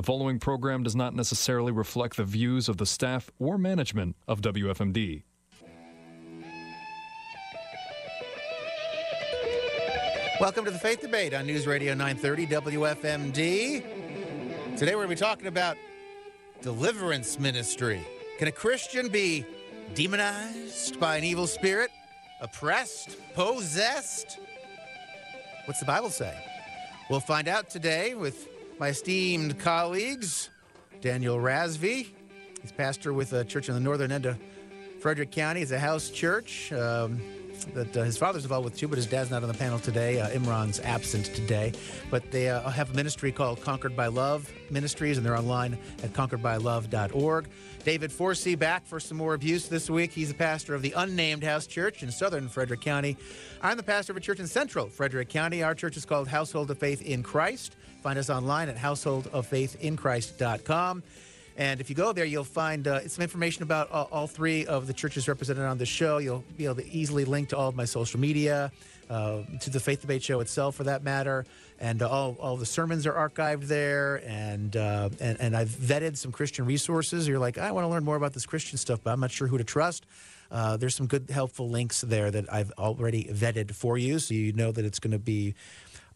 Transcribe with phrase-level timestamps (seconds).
[0.00, 4.40] The following program does not necessarily reflect the views of the staff or management of
[4.40, 5.24] WFMD.
[10.40, 13.34] Welcome to the Faith Debate on News Radio 930 WFMD.
[14.78, 15.76] Today we're going to be talking about
[16.62, 18.00] deliverance ministry.
[18.38, 19.44] Can a Christian be
[19.92, 21.90] demonized by an evil spirit,
[22.40, 24.38] oppressed, possessed?
[25.66, 26.34] What's the Bible say?
[27.10, 28.48] We'll find out today with
[28.80, 30.48] my esteemed colleagues,
[31.02, 32.08] Daniel Rasvey.
[32.62, 34.38] He's pastor with a church in the northern end of
[35.00, 35.60] Frederick County.
[35.60, 36.72] It's a house church.
[36.72, 37.20] Um,
[37.74, 40.18] that uh, his father's involved with too, but his dad's not on the panel today.
[40.18, 41.72] Uh, Imran's absent today.
[42.10, 46.14] But they uh, have a ministry called Conquered by Love Ministries, and they're online at
[46.14, 47.48] conqueredbylove.org.
[47.84, 50.10] David Forsey back for some more abuse this week.
[50.10, 53.18] He's the pastor of the unnamed house church in southern Frederick County.
[53.60, 55.62] I'm the pastor of a church in central Frederick County.
[55.62, 57.76] Our church is called Household of Faith in Christ.
[58.02, 61.02] Find us online at householdoffaithinchrist.com.
[61.56, 64.86] And if you go there, you'll find uh, some information about all, all, three of
[64.86, 66.16] the churches represented on the show.
[66.16, 68.72] You'll be able to easily link to all of my social media,
[69.10, 71.44] uh, to the Faith Debate Show itself, for that matter.
[71.78, 74.22] And uh, all, all the sermons are archived there.
[74.26, 77.28] And, uh, and, and I've vetted some Christian resources.
[77.28, 79.46] You're like, I want to learn more about this Christian stuff, but I'm not sure
[79.46, 80.06] who to trust.
[80.50, 84.52] Uh, there's some good, helpful links there that I've already vetted for you, so you
[84.52, 85.54] know that it's going to be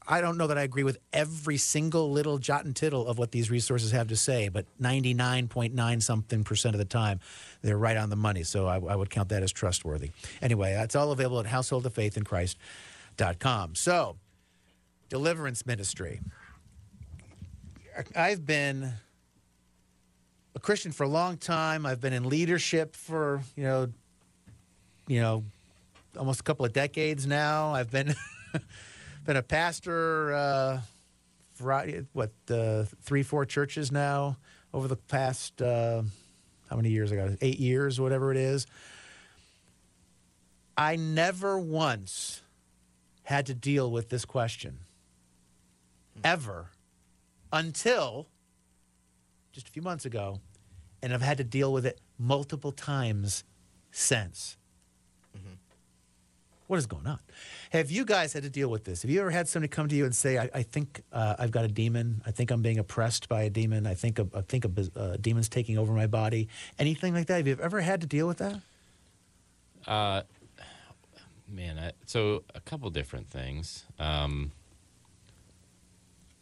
[0.07, 3.31] I don't know that I agree with every single little jot and tittle of what
[3.31, 7.21] these resources have to say, but 99.9 something percent of the time,
[7.63, 8.43] they're right on the money.
[8.43, 10.11] So I, I would count that as trustworthy.
[10.43, 13.77] Anyway, it's all available at householdoffaithinchrist.com.
[13.77, 14.17] So,
[15.09, 16.21] deliverance ministry.
[18.15, 18.93] I've been
[20.55, 21.87] a Christian for a long time.
[21.87, 23.89] I've been in leadership for, you know,
[25.07, 25.45] you know,
[26.19, 27.75] almost a couple of decades now.
[27.75, 28.15] I've been
[29.25, 30.81] been a pastor, uh,
[31.55, 34.37] for, what, uh, three, four churches now
[34.73, 36.03] over the past, uh,
[36.69, 37.37] how many years ago?
[37.41, 38.67] Eight years, whatever it is.
[40.77, 42.43] I never once
[43.23, 44.81] had to deal with this question,
[46.23, 46.71] ever,
[47.53, 48.27] until
[49.53, 50.41] just a few months ago,
[51.03, 53.45] and I've had to deal with it multiple times
[53.93, 54.57] since.
[55.37, 55.55] Mm-hmm.
[56.67, 57.19] What is going on?
[57.71, 59.03] Have you guys had to deal with this?
[59.03, 61.51] Have you ever had somebody come to you and say, "I, I think uh, I've
[61.51, 62.23] got a demon.
[62.27, 63.87] I think I'm being oppressed by a demon.
[63.87, 66.49] I think a, I think a, a demon's taking over my body."
[66.79, 67.37] Anything like that?
[67.37, 68.61] Have you ever had to deal with that?
[69.87, 70.23] Uh,
[71.49, 73.85] man, I, so a couple different things.
[73.99, 74.53] Um,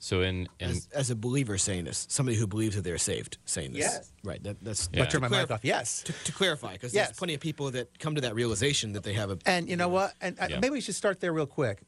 [0.02, 3.38] so in, in as, as, a believer saying this, somebody who believes that they're saved
[3.44, 4.42] saying this, yes, right?
[4.42, 5.04] That, that's yeah.
[5.04, 5.60] turn my mic off.
[5.62, 7.06] Yes, to, to clarify, because yes.
[7.06, 9.38] there's plenty of people that come to that realization that they have a.
[9.46, 10.12] And you know what?
[10.20, 10.58] And uh, yeah.
[10.58, 11.82] maybe we should start there real quick.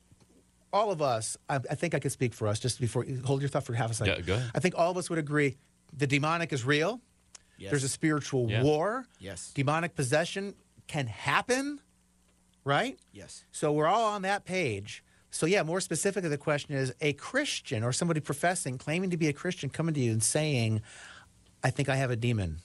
[0.73, 2.61] All of us, I, I, think I could speak for us.
[2.61, 4.15] Just before, hold your thought for half a second.
[4.15, 4.51] Yeah, go ahead.
[4.55, 5.57] I think all of us would agree
[5.93, 7.01] the demonic is real.
[7.59, 7.71] Yes.
[7.71, 8.63] There's a spiritual yeah.
[8.63, 9.07] war.
[9.19, 9.51] Yes.
[9.57, 10.55] Demonic possession
[10.87, 11.81] can happen.
[12.63, 12.97] Right.
[13.13, 13.45] Yes.
[13.51, 15.03] So we're all on that page.
[15.35, 19.27] So, yeah, more specifically, the question is a Christian or somebody professing, claiming to be
[19.27, 20.81] a Christian, coming to you and saying,
[21.65, 22.61] I think I have a demon.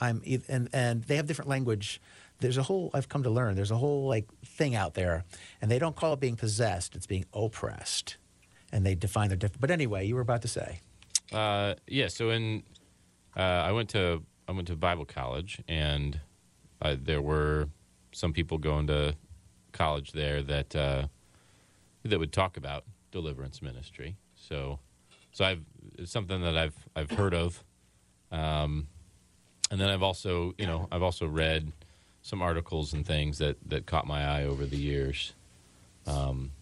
[0.00, 2.00] I'm, and, and they have different language.
[2.40, 5.22] There's a whole, I've come to learn, there's a whole like thing out there,
[5.62, 8.16] and they don't call it being possessed, it's being oppressed.
[8.72, 9.60] And they define their different.
[9.60, 10.80] But anyway, you were about to say.
[11.32, 12.64] Uh, yeah, so in,
[13.36, 16.18] uh, I went to, I went to Bible college, and
[16.82, 17.68] uh, there were
[18.10, 19.14] some people going to
[19.70, 21.06] college there that, uh,
[22.04, 24.16] that would talk about deliverance ministry.
[24.36, 24.78] So,
[25.32, 25.62] so I've
[25.98, 27.62] it's something that I've I've heard of,
[28.30, 28.88] um,
[29.70, 31.72] and then I've also you know I've also read
[32.22, 35.32] some articles and things that that caught my eye over the years,
[36.06, 36.52] um,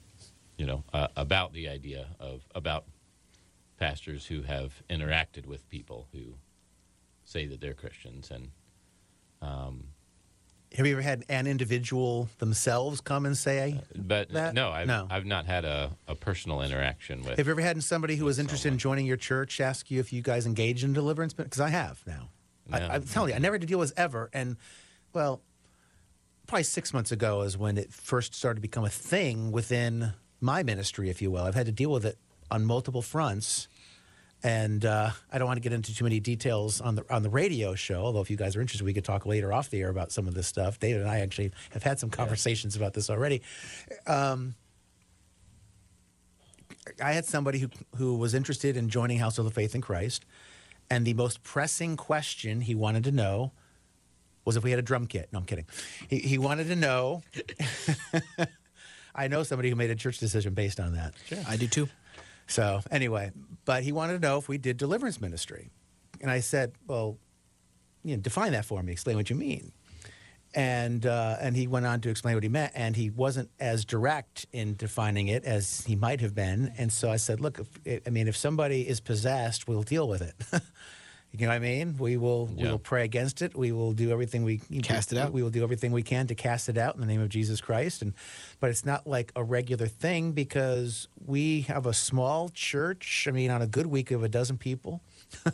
[0.57, 2.85] you know, uh, about the idea of about
[3.79, 6.35] pastors who have interacted with people who
[7.25, 8.51] say that they're Christians and.
[9.41, 9.89] Um,
[10.77, 14.55] have you ever had an individual themselves come and say but that?
[14.55, 17.83] no I've, no I've not had a, a personal interaction with have you ever had
[17.83, 18.75] somebody who was interested someone.
[18.75, 22.03] in joining your church ask you if you guys engage in deliverance because I have
[22.07, 22.29] now
[22.69, 22.77] no.
[22.77, 24.57] I, am telling you I never had to deal with ever and
[25.13, 25.41] well
[26.47, 30.63] probably six months ago is when it first started to become a thing within my
[30.63, 32.19] ministry if you will I've had to deal with it
[32.51, 33.69] on multiple fronts
[34.45, 37.31] and uh, I don't want to get into too many details on the on the
[37.31, 38.03] radio show.
[38.03, 40.27] Although if you guys are interested, we could talk later off the air about some
[40.27, 40.81] of this stuff.
[40.81, 42.83] David and I actually have had some conversations yeah.
[42.83, 43.43] about this already.
[44.07, 44.55] Um,
[47.03, 50.25] I had somebody who who was interested in joining House of the Faith in Christ,
[50.91, 53.53] and the most pressing question he wanted to know
[54.45, 55.29] was if we had a drum kit.
[55.33, 55.67] No, I'm kidding.
[56.09, 57.23] He, he wanted to know.
[59.15, 61.15] I know somebody who made a church decision based on that.
[61.27, 61.39] Sure.
[61.47, 61.89] I do too.
[62.47, 63.31] So anyway,
[63.65, 65.71] but he wanted to know if we did deliverance ministry,
[66.21, 67.19] and I said, "Well,
[68.05, 68.93] you know, define that for me.
[68.93, 69.73] Explain what you mean."
[70.55, 73.85] And uh, and he went on to explain what he meant, and he wasn't as
[73.85, 76.73] direct in defining it as he might have been.
[76.77, 80.23] And so I said, "Look, if, I mean, if somebody is possessed, we'll deal with
[80.23, 80.35] it."
[81.35, 81.97] You know what I mean?
[81.99, 83.57] We will we will pray against it.
[83.57, 85.33] We will do everything we Cast it out.
[85.33, 87.61] We will do everything we can to cast it out in the name of Jesus
[87.63, 88.03] Christ.
[88.03, 88.13] And
[88.61, 93.27] but it's not like a regular thing because we have a small church.
[93.27, 95.01] I mean, on a good week of a dozen people,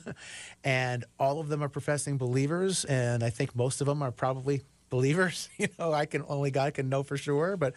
[0.64, 2.84] and all of them are professing believers.
[2.84, 5.48] And I think most of them are probably believers.
[5.58, 7.56] You know, I can only God can know for sure.
[7.56, 7.74] But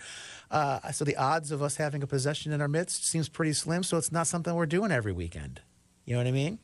[0.49, 3.83] uh, so the odds of us having a possession in our midst seems pretty slim.
[3.83, 5.61] So it's not something we're doing every weekend.
[6.05, 6.59] You know what I mean?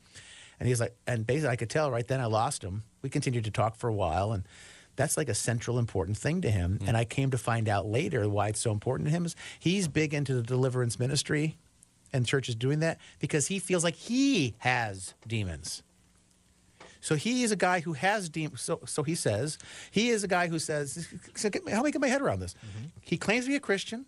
[0.58, 2.82] And he's like, and basically, I could tell right then I lost him.
[3.02, 4.44] We continued to talk for a while, and
[4.96, 6.80] that's like a central important thing to him.
[6.86, 9.86] And I came to find out later why it's so important to him is he's
[9.86, 11.56] big into the deliverance ministry,
[12.12, 15.82] and church is doing that because he feels like he has demons.
[17.00, 18.60] So he is a guy who has demons.
[18.60, 19.58] So, so he says
[19.90, 21.06] he is a guy who says,
[21.36, 22.54] so get, help me get my head around this.
[22.54, 22.86] Mm-hmm.
[23.00, 24.06] He claims to be a Christian,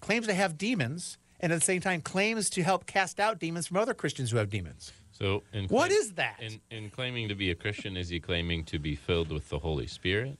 [0.00, 3.66] claims to have demons, and at the same time claims to help cast out demons
[3.66, 4.92] from other Christians who have demons.
[5.12, 6.40] So, in What is that?
[6.40, 9.58] In, in claiming to be a Christian, is he claiming to be filled with the
[9.58, 10.38] Holy Spirit?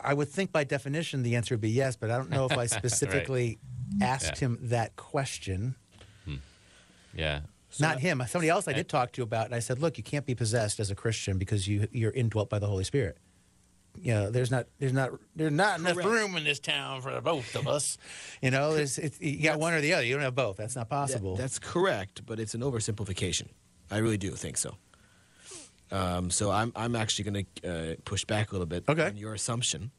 [0.00, 2.56] I would think by definition the answer would be yes, but I don't know if
[2.56, 3.58] I specifically
[4.00, 4.48] asked Yeah.
[4.48, 5.74] him that question.
[6.24, 6.36] Hmm.
[7.14, 7.40] Yeah.
[7.80, 10.24] Not him, somebody else I did talk to about, and I said, "Look, you can't
[10.24, 13.18] be possessed as a Christian because you you're indwelt by the Holy Spirit.
[14.00, 16.08] You know, there's not there's not there's not enough Correct.
[16.08, 17.98] room in this town for both of us.
[18.40, 20.04] You know, there's it's, you got one or the other.
[20.04, 20.56] You don't have both.
[20.56, 21.36] That's not That- possible.
[21.36, 23.48] that's correct, but it's an oversimplification.
[23.90, 24.76] I really do think so.
[25.90, 29.06] Um, so I'm I'm actually going to uh, push back a little bit Okay.
[29.06, 29.90] on your assumption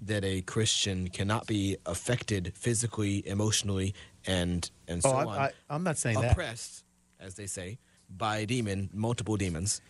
[0.00, 3.94] that a Christian cannot be affected physically, emotionally,
[4.26, 6.32] and and so oh, on, I, I, I'm not saying that.
[6.32, 6.84] oppressed,
[7.20, 7.78] as they say,
[8.10, 9.80] by a demon, multiple demons,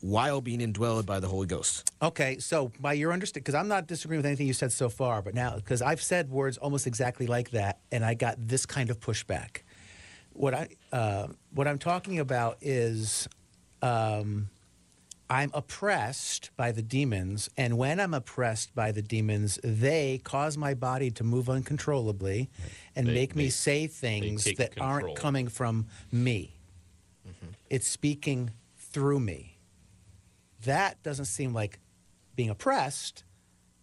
[0.00, 1.90] while being indwelled by the Holy Ghost.
[2.00, 5.22] Okay, so by your understanding, because I'm not disagreeing with anything you said so far,
[5.22, 8.90] but now because I've said words almost exactly like that, and I got this kind
[8.90, 9.62] of pushback.
[10.32, 13.28] What I uh, what I'm talking about is
[13.82, 14.48] um,
[15.28, 20.74] I'm oppressed by the demons, and when I'm oppressed by the demons, they cause my
[20.74, 22.48] body to move uncontrollably
[22.94, 24.88] and They- make me they- say things that control.
[24.88, 26.54] aren't coming from me.
[27.68, 29.57] It's speaking through me
[30.64, 31.78] that doesn't seem like
[32.36, 33.24] being oppressed.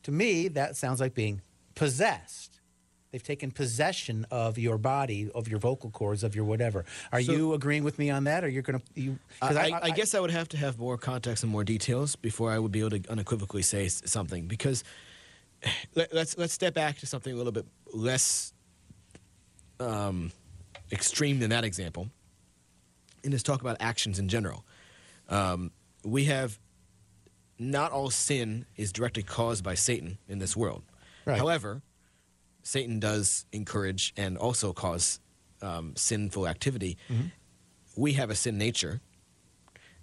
[0.04, 1.42] To me, that sounds like being
[1.76, 2.60] possessed.
[3.12, 6.84] They've taken possession of your body, of your vocal cords, of your whatever.
[7.14, 9.02] Are So- you agreeing with me on that, or you're going to?
[9.02, 12.18] You, 'cause I, I, guess I would have to have more context and more details
[12.18, 14.48] before I would be able to unequivocally say something.
[14.48, 14.84] Because
[15.96, 18.54] let, let's let's step back to something a little bit less
[19.80, 20.32] um,
[20.92, 22.10] extreme than that example,
[23.24, 24.66] and just talk about actions in general.
[25.30, 25.72] Um,
[26.04, 26.60] we have
[27.58, 30.84] not all sin is directly caused by Satan in this world.
[31.26, 31.38] Right.
[31.38, 31.82] However,
[32.64, 35.20] Satan does encourage and also cause
[35.62, 36.98] um, sinful activity.
[37.96, 39.00] We have a sin nature,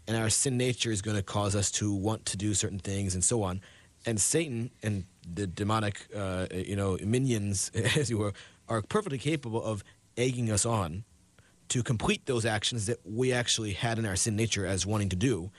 [0.08, 3.14] and our sin nature is going to cause us to want to do certain things
[3.14, 3.60] and so on.
[4.06, 8.32] And Satan and the demonic, uh, you know, minions, as you were,
[8.69, 9.84] are perfectly capable of
[10.16, 11.04] egging us on
[11.69, 15.16] to complete those actions that we actually had in our sin nature as wanting to
[15.16, 15.50] do.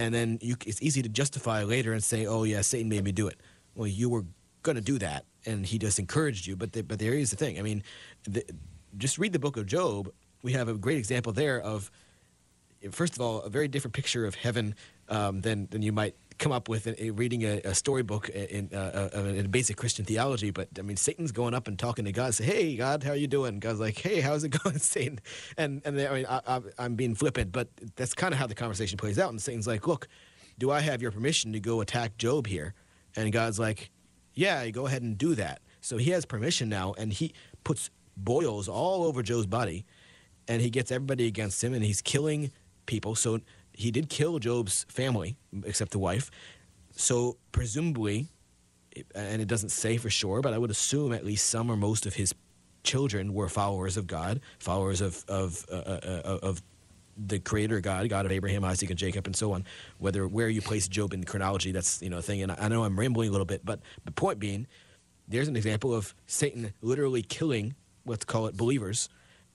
[0.00, 3.12] And then you, it's easy to justify later and say, "Oh yeah, Satan made me
[3.12, 3.38] do it."
[3.74, 4.24] Well, you were
[4.62, 6.56] going to do that, and he just encouraged you.
[6.56, 7.58] But the, but there is the thing.
[7.58, 7.82] I mean,
[8.24, 8.42] the,
[8.96, 10.10] just read the book of Job.
[10.42, 11.90] We have a great example there of
[12.90, 14.74] first of all, a very different picture of heaven
[15.08, 18.70] um, than than you might come up with in, in reading a, a storybook in,
[18.74, 20.50] uh, in basic Christian theology.
[20.50, 23.16] But I mean, Satan's going up and talking to God, say, "Hey, God, how are
[23.16, 25.20] you doing?" God's like, "Hey, how's it going, Satan?"
[25.56, 28.54] And and they, I mean, I, I'm being flippant, but that's kind of how the
[28.54, 29.30] conversation plays out.
[29.30, 30.08] And Satan's like, "Look,
[30.58, 32.74] do I have your permission to go attack Job here?"
[33.14, 33.90] And God's like,
[34.34, 37.32] "Yeah, go ahead and do that." So he has permission now, and he
[37.62, 39.86] puts boils all over Job's body
[40.48, 42.50] and he gets everybody against him and he's killing
[42.86, 43.40] people so
[43.80, 46.30] he did kill job's family except the wife.
[46.92, 48.28] So presumably
[49.14, 52.06] and it doesn't say for sure but i would assume at least some or most
[52.06, 52.34] of his
[52.82, 56.60] children were followers of god followers of of uh, uh, uh, of
[57.16, 59.64] the creator god god of abraham isaac and jacob and so on.
[59.98, 62.82] Whether where you place job in chronology that's you know a thing and i know
[62.82, 64.66] i'm rambling a little bit but the point being
[65.28, 69.08] there's an example of satan literally killing let's call it believers.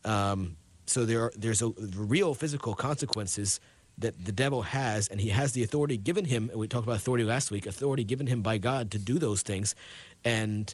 [0.03, 3.59] Um, so there are, there's a real physical consequences
[3.97, 6.49] that the devil has, and he has the authority given him.
[6.49, 7.65] And we talked about authority last week.
[7.65, 9.73] Authority given him by God to do those things,
[10.23, 10.73] and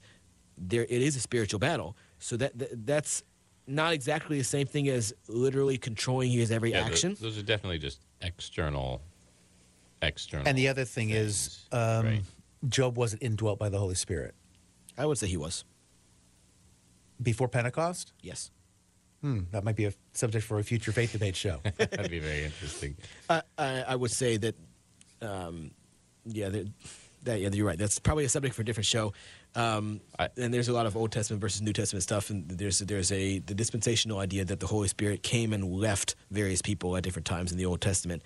[0.57, 1.95] there it is a spiritual battle.
[2.19, 3.23] So that, that that's
[3.67, 7.15] not exactly the same thing as literally controlling his every Yeah, action.
[7.21, 9.01] those are definitely just external.
[10.01, 10.47] External.
[10.47, 12.21] And the other thing is, um, right.
[12.67, 14.33] Job wasn't indwelt by the Holy Spirit
[14.97, 15.63] I would say he was.
[17.21, 18.13] before Pentecost.
[18.21, 18.49] Yes.
[19.21, 21.59] Hmm, that might be a subject for a future faith debate show.
[21.77, 22.95] That'd be very interesting.
[23.29, 24.55] I, I, I would say that,
[25.21, 25.71] um,
[26.25, 26.67] yeah, that,
[27.23, 27.77] that, yeah, you're right.
[27.77, 29.13] That's probably a subject for a different show.
[29.53, 32.79] Um, I- and there's a lot of Old Testament versus New Testament stuff, and there's
[32.79, 37.03] there's a the dispensational idea that the Holy Spirit came and left various people at
[37.03, 38.23] different times in the Old Testament.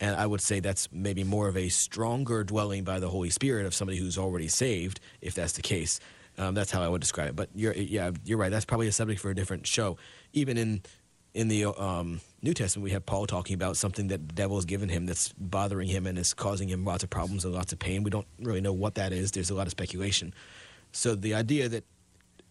[0.00, 3.64] And I would say that's maybe more of a stronger dwelling by the Holy Spirit
[3.64, 6.00] of somebody who's already saved, if that's the case.
[6.38, 7.36] Um, that's how I would describe it.
[7.36, 8.50] But you're, yeah, you're right.
[8.50, 9.96] That's probably a subject for a different show.
[10.32, 10.82] Even in
[11.34, 14.64] in the um, New Testament, we have Paul talking about something that the devil has
[14.64, 17.78] given him that's bothering him and is causing him lots of problems and lots of
[17.80, 18.04] pain.
[18.04, 19.32] We don't really know what that is.
[19.32, 20.32] There's a lot of speculation.
[20.92, 21.84] So the idea that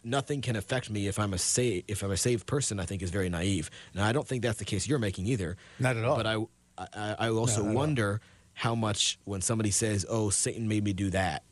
[0.04, 3.02] nothing can affect me if I'm a sa- if I'm a saved person, I think
[3.02, 3.70] is very naive.
[3.94, 5.56] Now I don't think that's the case you're making either.
[5.80, 6.18] Not at all.
[6.18, 6.36] But I
[6.78, 7.74] I, I also all.
[7.74, 8.22] wonder
[8.54, 11.44] how much when somebody says, "Oh, Satan made me do that,"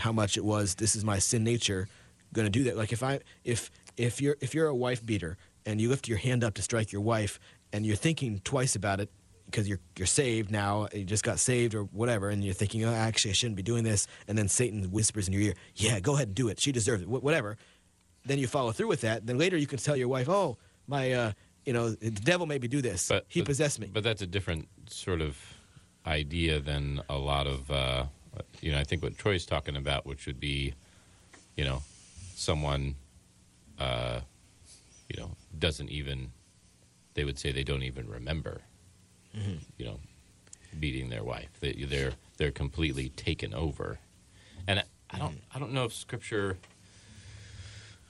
[0.00, 0.74] how much it was.
[0.74, 1.88] This is my sin nature
[2.32, 2.76] going to do that.
[2.76, 6.18] Like if I if if you're if you're a wife beater and you lift your
[6.18, 7.38] hand up to strike your wife
[7.72, 9.10] and you're thinking twice about it
[9.46, 12.92] because you're you're saved now, you just got saved or whatever, and you're thinking, oh,
[12.94, 16.14] actually, I shouldn't be doing this, and then Satan whispers in your ear, "Yeah, go
[16.14, 16.60] ahead and do it.
[16.60, 17.06] She deserves it.
[17.06, 17.56] Wh- whatever."
[18.24, 19.26] Then you follow through with that.
[19.26, 21.32] Then later you can tell your wife, "Oh, my, uh,
[21.64, 23.08] you know, the devil made me do this.
[23.08, 25.36] But he but- possessed me." But that's a different sort of
[26.06, 28.04] idea than a lot of uh,
[28.60, 28.78] you know.
[28.78, 30.74] I think what Troy's talking about, which would be,
[31.56, 31.82] you know,
[32.34, 32.94] someone,
[33.78, 34.20] uh,
[35.08, 36.32] you know, doesn't even.
[37.14, 38.62] They would say they don't even remember,
[39.78, 40.00] you know,
[40.78, 41.50] beating their wife.
[41.60, 43.98] They, they're they're completely taken over,
[44.66, 46.58] and I, I don't I don't know if Scripture.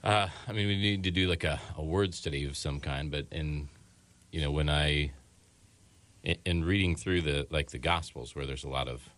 [0.03, 3.11] Uh, I mean, we need to do like a, a word study of some kind,
[3.11, 3.69] but in
[4.31, 5.11] you know when I
[6.23, 9.09] in, in reading through the like the Gospels where there's a lot of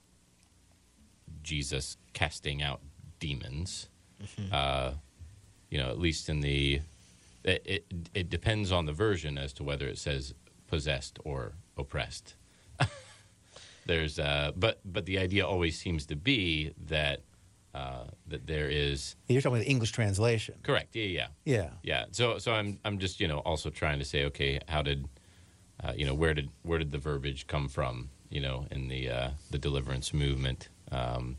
[1.42, 2.82] Jesus casting out
[3.20, 3.90] demons,
[4.52, 4.92] uh,
[5.70, 6.82] you know, at least in the
[7.44, 10.34] it, it it depends on the version as to whether it says
[10.68, 12.36] possessed or oppressed.
[13.86, 17.22] there's uh, but but the idea always seems to be that
[17.74, 20.56] uh, that there is You're talking about the English translation.
[20.64, 21.70] correct yeah yeah Yeah.
[21.84, 22.06] yeah.
[22.12, 25.08] So so I'm I'm just you know also trying to say okay how did
[25.84, 29.02] uh, you know where did where did the verbiage come from you know in the
[29.10, 31.38] uh, the deliverance movement um,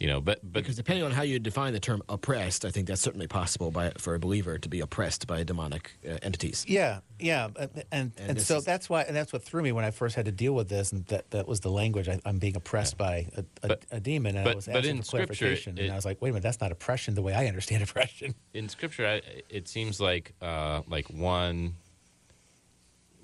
[0.00, 2.88] you know but but because depending on how you define the term oppressed, I think
[2.88, 6.64] that's certainly possible by, for a believer to be oppressed by demonic uh, entities.
[6.66, 9.84] Yeah, yeah, and and, And so is- that's why, and that's what threw me when
[9.84, 12.08] I first had to deal with this, and that that was the language.
[12.08, 14.90] I, I'm being oppressed by a, a, But- a demon, and I but- was asking
[14.90, 17.14] in for Scripture, clarification, it- and I was like, wait a minute, that's not oppression
[17.14, 18.34] the way I understand oppression.
[18.54, 21.74] in scripture I, it seems like uh, like one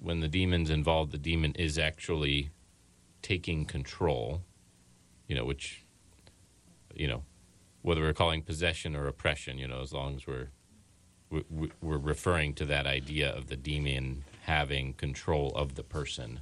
[0.01, 2.51] when the demon's involved the demon is actually
[3.29, 4.43] taking control
[5.29, 5.85] you know which
[6.95, 7.23] you know
[7.83, 10.49] whether we're calling possession or oppression you know as long as we're
[11.31, 16.41] we- we're referring to that idea of the demon having control of the person.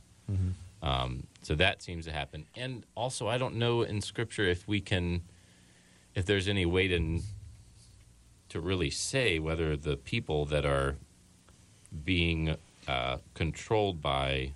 [0.81, 2.47] Um, so that seems to happen.
[2.55, 5.23] And also i don't know in scripture if we can
[6.15, 6.99] if there's any way to
[8.53, 10.95] to really say whether the people that are
[12.05, 14.53] being uh, controlled by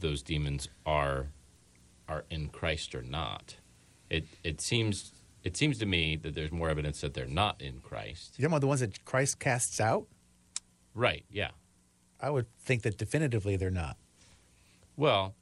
[0.00, 1.28] those demons are
[2.08, 3.56] are in Christ or not.
[4.10, 5.12] It it seems
[5.44, 8.34] it seems to me that there's more evidence that they're not in Christ.
[8.36, 10.06] You're talking about the ones that Christ casts out.
[10.94, 11.24] Right?
[11.30, 11.50] Yeah.
[12.20, 13.96] I would think that definitively they're not.
[14.96, 15.34] Well,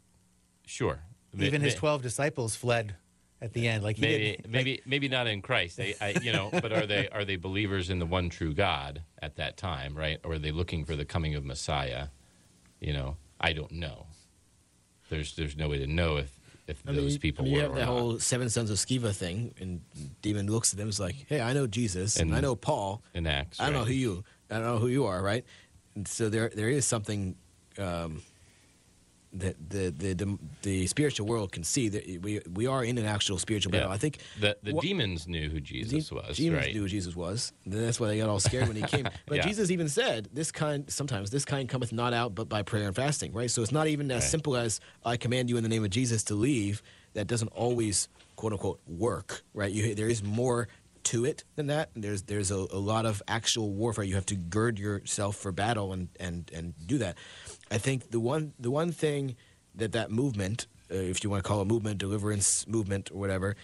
[0.67, 1.01] sure.
[1.39, 2.97] Even his May- twelve disciples fled
[3.41, 3.83] at the end.
[3.83, 5.77] Like maybe didn't, maybe maybe not in Christ.
[5.77, 9.03] They, I, you know, but are they are they believers in the one true God
[9.21, 10.19] at that time, right?
[10.25, 12.09] Or are they looking for the coming of Messiah?
[12.81, 14.07] You know, I don't know.
[15.09, 16.31] There's there's no way to know if
[16.67, 19.15] if I those mean, people I mean, you have that whole seven sons of Sceva
[19.15, 19.81] thing, and
[20.23, 22.57] demon looks at them and is like, "Hey, I know Jesus, and, And- I know
[22.57, 23.03] Paul.
[23.15, 23.61] in Acts.
[23.61, 25.45] I don't know who you, I don't know who you are, right?"
[25.95, 27.37] And so there, there is something
[27.79, 28.23] um,
[29.41, 33.07] that the, the the the spiritual world can see that we we are in an
[33.07, 33.81] actual spiritual Yeah.
[33.81, 33.93] battle.
[33.95, 36.75] I think the the what- demons knew who Jesus De- was, demons right?
[36.75, 37.53] knew who Jesus was.
[37.67, 39.09] That's why they got all scared when he came.
[39.27, 39.47] But Yeah.
[39.47, 42.97] Jesus even said, "This kind sometimes this kind cometh not out but by prayer and
[42.97, 43.51] fasting." Right.
[43.51, 44.31] So it's not even as Right.
[44.31, 46.83] simple as I command you in the name of Jesus to leave.
[47.15, 49.43] That doesn't always quote unquote work.
[49.55, 49.73] Right.
[49.73, 50.69] You, there is more
[51.05, 51.91] to it than that.
[51.95, 54.03] There's there's a, a lot of actual warfare.
[54.05, 57.17] You have to gird yourself for battle and and and do that.
[57.71, 59.37] I think the one the one thing
[59.75, 63.57] that that movement, uh, if you want to call it movement, deliverance movement or whatever,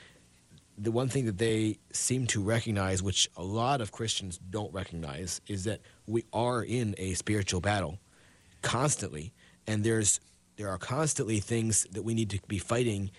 [0.77, 5.41] the one thing that they seem to recognize, which a lot of Christians don't recognize,
[5.47, 7.99] is that we are in a spiritual battle
[8.63, 9.33] constantly,
[9.67, 10.21] and there's
[10.57, 13.11] there are constantly things that we need to be fighting,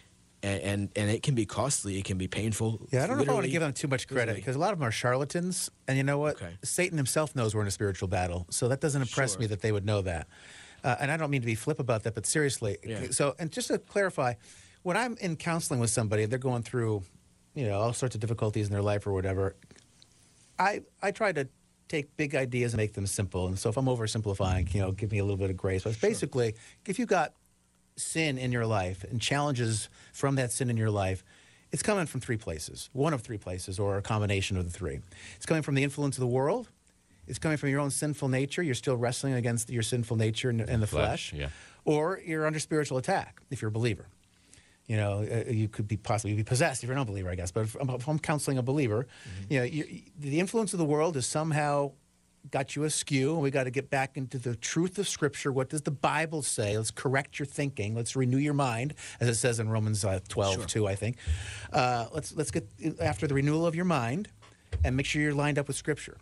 [0.43, 2.85] and and, and it can be costly, it can be painful.
[2.91, 4.59] Yeah, I don't know if I want to give them too much credit because a
[4.59, 5.71] lot of them are charlatans.
[5.87, 6.35] And you know what?
[6.35, 6.55] Okay.
[6.63, 8.45] Satan himself knows we're in a spiritual battle.
[8.49, 9.41] So that doesn't impress Sure.
[9.41, 10.27] me that they would know that.
[10.83, 12.77] Uh, and I don't mean to be flip about that, but seriously.
[12.83, 13.07] Yeah.
[13.11, 14.33] So, and just to clarify,
[14.83, 17.03] when I'm in counseling with somebody, and they're going through,
[17.55, 19.55] you know, all sorts of difficulties in their life or whatever.
[20.59, 21.47] I I try to
[21.87, 23.47] take big ideas and make them simple.
[23.47, 25.83] And so if I'm oversimplifying, you know, give me a little bit of grace.
[25.83, 26.55] But it's basically,
[26.87, 27.33] if you've got
[27.95, 31.23] sin in your life and challenges from that sin in your life,
[31.71, 34.99] it's coming from three places, one of three places, or a combination of the three.
[35.35, 36.69] It's coming from the influence of the world.
[37.27, 38.61] It's coming from your own sinful nature.
[38.61, 41.29] You're still wrestling against your sinful nature and, and the flesh.
[41.31, 41.49] Flesh, yeah.
[41.85, 44.07] Or you're under spiritual attack if you're a believer.
[44.87, 47.51] You know, uh, you could be possibly be possessed if you're an unbeliever, I guess.
[47.51, 49.07] But if, if I'm counseling a believer,
[49.49, 49.85] you know, you,
[50.19, 51.93] the influence of the world has somehow
[52.51, 55.53] got you askew, and we got to get back into the truth of Scripture.
[55.53, 56.75] What does the Bible say?
[56.75, 57.95] Let's correct your thinking.
[57.95, 60.65] Let's renew your mind, as it says in Romans uh, 12, Sure.
[60.65, 61.15] 2, I think.
[61.71, 62.67] Uh, let's let's get
[62.99, 64.27] after the renewal of your mind,
[64.83, 66.17] and make sure you're lined up with Scripture.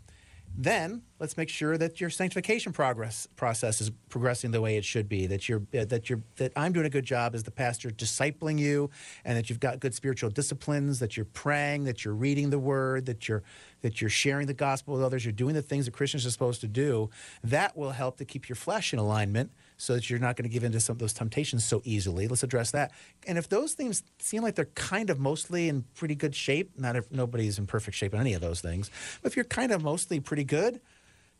[0.57, 5.07] Then let's make sure that your sanctification progress process is progressing the way it should
[5.07, 5.25] be.
[5.27, 8.59] That you're uh, that you're that I'm doing a good job as the pastor discipling
[8.59, 8.89] you,
[9.23, 10.99] and that you've got good spiritual disciplines.
[10.99, 13.43] That you're praying, that you're reading the Word, that you're
[13.81, 15.25] that you're sharing the gospel with others.
[15.25, 17.09] You're doing the things that Christians are supposed to do.
[17.43, 20.53] That will help to keep your flesh in alignment, so that you're not going to
[20.53, 22.27] give into some of those temptations so easily.
[22.27, 22.91] Let's address that.
[23.25, 26.95] And if those things seem like they're kind of mostly in pretty good shape, not
[26.95, 28.91] if nobody's in perfect shape in any of those things,
[29.23, 30.81] but if you're kind of mostly pretty good,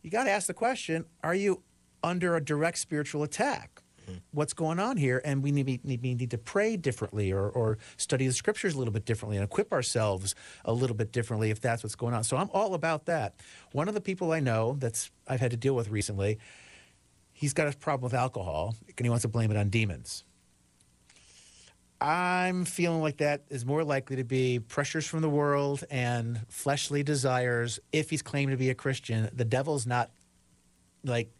[0.02, 1.62] you got to ask the question: Are you
[2.02, 3.80] under a direct spiritual attack?
[4.06, 4.14] Hmm.
[4.32, 5.22] What's going on here?
[5.24, 8.78] And we need, need, we need to pray differently or, or study the scriptures a
[8.78, 10.34] little bit differently and equip ourselves
[10.64, 12.24] a little bit differently if that's what's going on.
[12.24, 13.36] So I'm all about that.
[13.70, 16.40] One of the people I know that's I've had to deal with recently,
[17.42, 20.22] he's got a problem with alcohol and he wants to blame it on demons.
[22.00, 27.02] I'm feeling like that is more likely to be pressures from the world and fleshly
[27.02, 29.28] desires if he's claiming to be a Christian.
[29.32, 30.10] The devil's not
[31.04, 31.32] like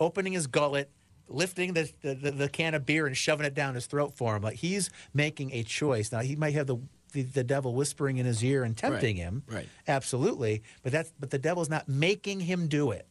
[0.00, 0.90] opening his gullet,
[1.28, 4.36] lifting the, the, the, the can of beer and shoving it down his throat for
[4.36, 4.42] him.
[4.42, 6.10] Like he's making a choice.
[6.12, 6.78] Now he might have the
[7.12, 9.42] the, the devil whispering in his ear and tempting Right, him.
[9.50, 9.68] right.
[9.88, 10.62] Absolutely.
[10.82, 13.06] But that's but the devil's not making him do it.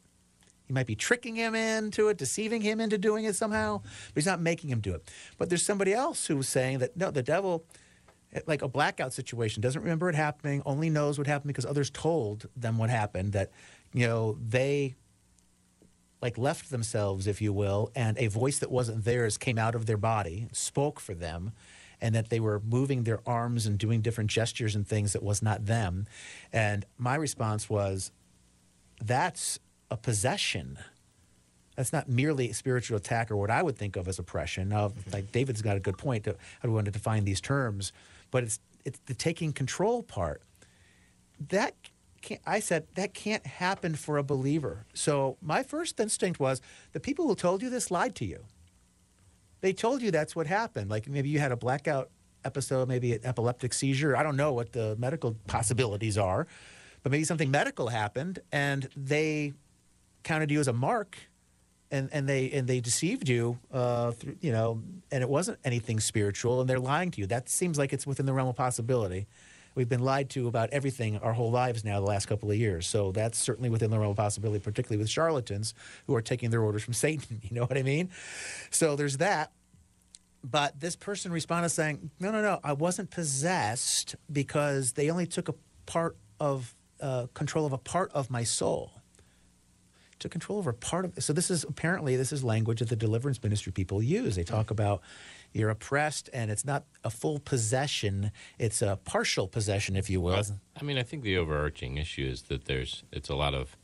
[0.67, 4.25] He might be tricking him into it, deceiving him into doing it somehow, but he's
[4.25, 5.09] not making him do it.
[5.37, 7.65] But there's somebody else who's saying that no, the devil,
[8.33, 11.89] eh, like a blackout situation, doesn't remember it happening, only knows what happened because others
[11.89, 13.31] told them what happened.
[13.31, 13.51] That
[13.93, 14.95] you know they
[16.21, 19.85] like left themselves, if you will, and a voice that wasn't theirs came out of
[19.85, 21.53] their body, spoke for them,
[22.01, 25.41] and that they were moving their arms and doing different gestures and things that was
[25.41, 26.07] not them.
[26.51, 28.11] And my response was,
[28.99, 30.77] that's a possession.
[31.75, 34.69] That's not merely a spiritual attack or what I would think of as oppression.
[34.69, 35.11] Now, mm-hmm.
[35.11, 37.93] like David's got a good point to how do we want to define these terms,
[38.31, 40.41] but it's it's the taking control part.
[41.49, 41.75] That
[42.21, 44.85] can't, I said that can't happen for a believer.
[44.93, 46.61] So my first instinct was
[46.93, 48.45] the people who told you this lied to you.
[49.61, 50.89] They told you that's what happened.
[50.89, 52.09] Like maybe you had a blackout
[52.45, 54.15] episode, maybe an epileptic seizure.
[54.15, 56.47] I don't know what the medical possibilities are,
[57.03, 59.53] but maybe something medical happened and they
[60.27, 61.17] counted you as a mark
[61.89, 65.99] and, and they and they deceived you, uh, through, you know, and it wasn't anything
[66.01, 67.27] spiritual, and they're lying to you.
[67.27, 69.27] That seems like it's within the realm of possibility.
[69.73, 72.87] We've been lied to about everything our whole lives now, the last couple of years.
[72.87, 75.75] So that's certainly within the realm of possibility, particularly with charlatans
[76.07, 77.41] who are taking their orders from Satan.
[77.47, 78.09] You know what I mean?
[78.71, 79.51] So there's that.
[80.43, 85.47] But this person responded saying, "No, no, no, I wasn't possessed because they only took
[85.47, 88.91] a part of uh, control of a part of my soul."
[90.19, 93.41] Took control over part of so this is apparently this is language that the deliverance
[93.43, 95.01] ministry people use they talk about
[95.53, 100.33] you're oppressed and it's not a full possession it's a partial possession if you will
[100.33, 103.75] Well, I mean, I think the overarching issue is that there's it's a lot of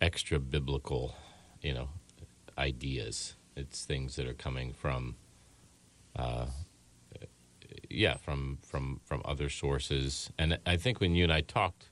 [0.00, 1.14] extra biblical,
[1.62, 1.88] you know,
[2.56, 3.34] ideas.
[3.56, 5.16] It's things that are coming from,
[6.14, 6.46] uh,
[7.90, 10.30] yeah, from from from other sources.
[10.38, 11.90] And I think when you and I talked,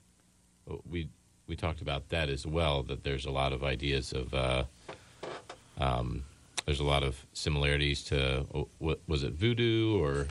[0.85, 1.09] we
[1.47, 2.83] we talked about that as well.
[2.83, 4.33] That there's a lot of ideas of.
[4.33, 4.63] Uh,
[5.79, 6.23] um,
[6.65, 10.27] there's a lot of similarities to oh, what was it voodoo or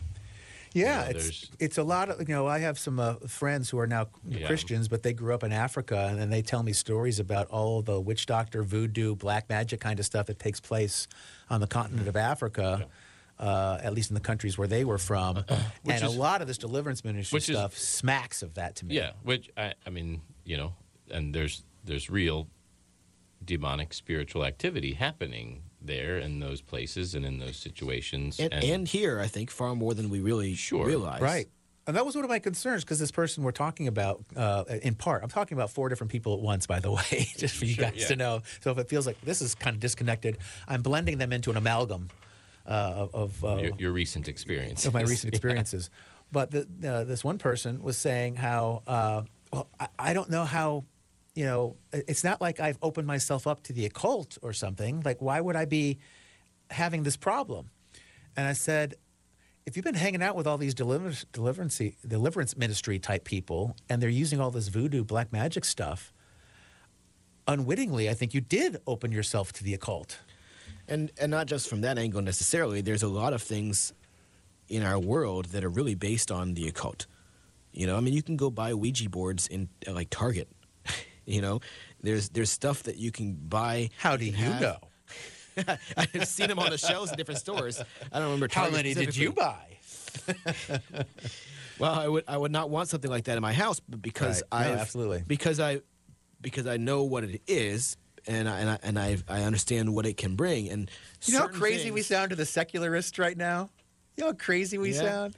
[0.75, 3.79] yeah know, it's it's a lot of you know i have some uh, friends who
[3.79, 4.47] are now Yeah.
[4.47, 7.81] christians but they grew up in africa and, then they tell me stories about all
[7.81, 11.09] the witch doctor voodoo black magic kind of stuff that takes place
[11.49, 12.87] on the continent of africa
[13.39, 15.45] uh, at least in the countries where they were from.
[15.87, 18.95] and a lot of this deliverance ministry which is- stuff smacks of that to me.
[18.95, 20.73] Yeah, which I, I mean, you know,
[21.11, 22.49] and there's there's real
[23.45, 28.41] demonic spiritual activity happening there in those places and in those situations.
[28.41, 30.85] And, and here, I think far more than we really Sure.
[30.85, 31.21] realize.
[31.21, 31.49] Right.
[31.87, 34.97] And that was one of my concerns because this person we're talking about, uh, in
[34.97, 37.75] part, I'm talking about four different people at once, by the way, just for you
[37.75, 38.07] Sure, guys yeah.
[38.09, 38.43] to know.
[38.61, 41.57] So if it feels like this is kind of disconnected, I'm blending them into an
[41.57, 42.09] amalgam
[42.67, 45.91] uh, of, uh, your, your recent experience of my recent experiences.
[46.33, 50.45] But the, uh, this one person was saying how, uh, well, I, I don't know
[50.45, 50.83] how,
[51.37, 55.03] you know, it's not like I've opened myself up to the occult or something.
[55.05, 55.99] Like, why would I be
[56.71, 57.69] having this problem?
[58.37, 58.95] And I said,
[59.67, 64.03] if you've been hanging out with all these deliverance, deliverance, deliverance ministry type people and
[64.03, 66.11] they're using all this voodoo black magic stuff,
[67.47, 70.19] unwittingly, I think you did open yourself to the occult.
[70.89, 72.81] And and not just from that angle necessarily.
[72.81, 73.93] There's a lot of things
[74.69, 77.07] in our world that are really based on the occult.
[77.73, 80.49] You know, I mean, you can go buy Ouija boards in like Target.
[81.27, 81.61] You know,
[82.03, 83.91] there's there's stuff that you can buy.
[83.99, 84.77] How do you know?
[85.97, 87.81] I've seen them on the shelves in different stores.
[88.13, 88.49] I don't remember.
[88.51, 89.79] How many did you buy?
[91.79, 94.43] Well, I would I would not want something like that in my house, but because
[94.51, 94.67] Right.
[94.67, 95.23] I No, absolutely.
[95.27, 95.81] because I
[96.41, 100.07] because I know what it is, and I and I, and I, I understand what
[100.07, 100.71] it can bring.
[100.71, 100.91] And
[101.27, 103.69] You know how crazy we sound to the secularists right now?
[104.17, 105.01] You know how crazy we Yeah.
[105.03, 105.37] sound?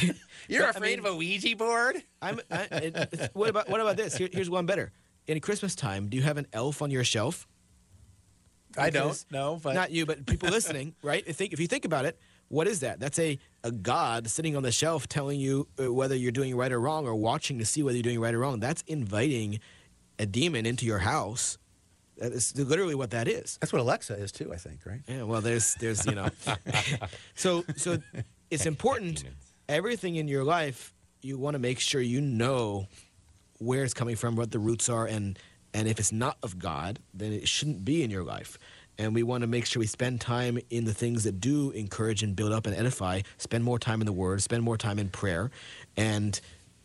[0.48, 2.02] You're But, I afraid mean- of a Ouija board?
[2.22, 4.16] I'm, I, it, what about what about this?
[4.16, 4.92] Here, here's one better.
[5.26, 7.46] In Christmas time, do you have an elf on your shelf?
[8.78, 11.24] I don't Because- know, but not you, but people listening, right?
[11.34, 13.00] Think if you think about it, what is that?
[13.00, 16.70] That's a a god sitting on the shelf telling you uh, whether you're doing right
[16.70, 18.60] or wrong, or watching to see whether you're doing right or wrong.
[18.60, 19.58] That's inviting
[20.18, 21.58] a demon into your house.
[22.18, 23.58] That is literally what that is.
[23.60, 25.00] that's what Alexa is too, I think, right?
[25.06, 26.28] Yeah, well, there's, there's, you know,
[27.34, 27.98] so, so
[28.50, 29.24] it's important.
[29.68, 32.86] Everything in your life, you want to make sure you know
[33.58, 35.38] where it's coming from, what the roots are, and
[35.74, 38.58] and if it's not of God, then it shouldn't be in your life.
[38.98, 42.22] And we want to make sure we spend time in the things that do encourage
[42.22, 43.20] and build up and edify.
[43.36, 44.42] Spend more time in the Word.
[44.42, 45.50] Spend more time in prayer,
[45.96, 46.40] and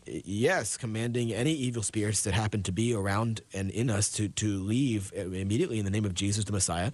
[0.05, 4.60] yes, commanding any evil spirits that happen to be around and in us to to
[4.60, 6.91] leave immediately in the name of Jesus the Messiah,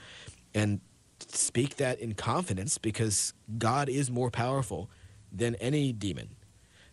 [0.54, 0.82] and
[1.28, 4.90] speak that in confidence because God is more powerful
[5.32, 6.30] than any demon.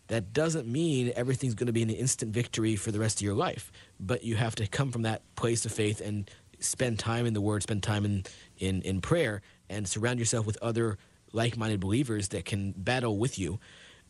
[0.08, 3.34] That doesn't mean everything's going to be an instant victory for the rest of your
[3.34, 7.34] life, but you have to come from that place of faith and spend time in
[7.34, 8.24] the Word, spend time in
[8.58, 10.98] in, in prayer, and surround yourself with other
[11.32, 13.58] like-minded believers that can battle with you.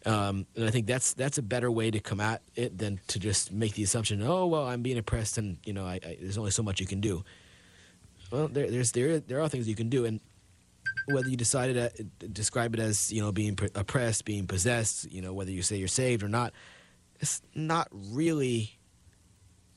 [0.07, 3.18] Um, and I think that's that's a better way to come at it than to
[3.18, 6.37] just make the assumption, oh well, I'm being oppressed, and you know, I, I, there's
[6.37, 7.24] only so much you can do.
[8.30, 10.20] Well, there, there's there there are things you can do, and
[11.07, 15.33] whether you decided to describe it as you know being oppressed, being possessed, you know
[15.33, 16.52] whether you say you're saved or not,
[17.20, 18.78] it's not really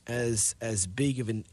[0.07, 1.45] as as big of an.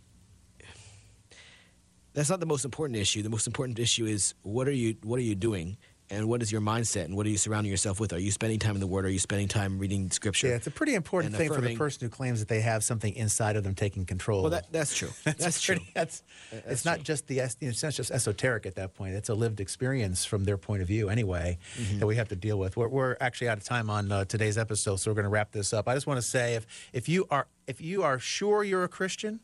[2.12, 3.22] That's not the most important issue.
[3.22, 5.77] The most important issue is what are you what are you doing,
[6.10, 8.12] and what is your mindset, and what are you surrounding yourself with?
[8.12, 9.06] Are you spending time in the Word?
[9.06, 10.48] Are you spending time reading Scripture?
[10.48, 13.14] Yeah, it's a pretty important thing for the person who claims that they have something
[13.14, 14.42] inside of them taking control.
[14.42, 15.08] well, that, that's true.
[15.24, 15.76] That's, true.
[15.76, 18.74] pretty- That's, That's it's not just the es- you know, it's not just esoteric at
[18.74, 19.14] that point.
[19.14, 22.00] It's a lived experience from their point of view, anyway, Mm-hmm.
[22.00, 22.76] that we have to deal with.
[22.76, 25.52] We're, we're actually out of time on uh, today's episode, so we're going to wrap
[25.52, 25.88] this up.
[25.88, 28.88] I just want to say, if if you are if you are sure you're a
[28.88, 29.40] Christian,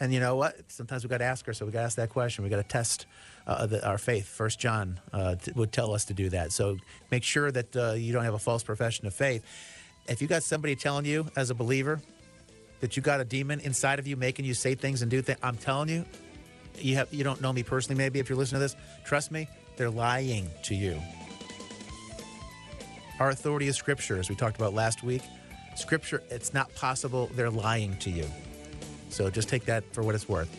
[0.00, 2.10] and you know what, sometimes we got to ask ourselves, we got to ask that
[2.10, 2.42] question.
[2.44, 3.06] We got to test
[3.46, 4.26] uh, the, our faith.
[4.26, 6.52] First John uh, t- would tell us to do that.
[6.52, 6.78] So
[7.10, 9.44] make sure that uh, you don't have a false profession of faith.
[10.08, 12.00] If you got somebody telling you as a believer
[12.80, 15.38] that you got a demon inside of you making you say things and do things,
[15.42, 16.04] I'm telling you,
[16.78, 17.96] you have you don't know me personally.
[17.98, 21.00] Maybe if you're listening to this, trust me, they're lying to you.
[23.18, 25.22] Our authority is Scripture, as we talked about last week.
[25.74, 28.26] Scripture, it's not possible they're lying to you.
[29.08, 30.50] So just take that for what it's worth.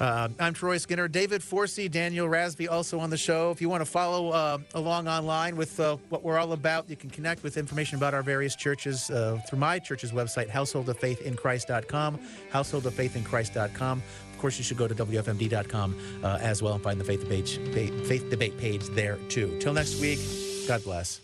[0.00, 1.08] Uh, I'm Troy Skinner.
[1.08, 3.50] David Forsey, Daniel Rasby also on the show.
[3.50, 6.96] If you want to follow uh, along online with uh, what we're all about, you
[6.96, 12.18] can connect with information about our various churches uh, through my church's website, householdoffaithinchrist.com,
[12.52, 14.02] householdoffaithinchrist.com.
[14.32, 17.48] Of course, you should go to WFMD.com uh, as well and find the faith debate,
[18.06, 19.56] faith debate page there too.
[19.60, 20.18] Till next week,
[20.66, 21.23] God bless.